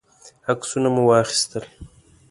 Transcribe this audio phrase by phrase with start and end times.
[0.51, 1.63] عکسونه مو واخیستل.